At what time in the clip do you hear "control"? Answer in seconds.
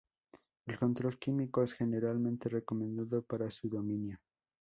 0.79-1.19